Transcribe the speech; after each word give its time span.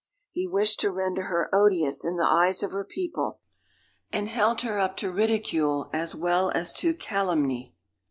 He 0.31 0.47
wished 0.47 0.79
to 0.79 0.89
render 0.89 1.25
her 1.25 1.47
odious 1.53 2.03
in 2.03 2.15
the 2.17 2.25
eyes 2.25 2.63
of 2.63 2.71
her 2.71 2.83
people, 2.83 3.39
and 4.11 4.29
held 4.29 4.61
her 4.61 4.79
up 4.79 4.97
to 4.97 5.11
ridicule 5.11 5.91
as 5.93 6.15
well 6.15 6.49
as 6.55 6.73
to 6.73 6.95
calumny. 6.95 7.75